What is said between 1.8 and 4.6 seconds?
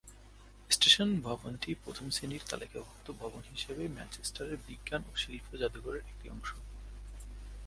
প্রথম শ্রেণীর তালিকাভুক্ত ভবন হিসাবে ম্যানচেস্টারের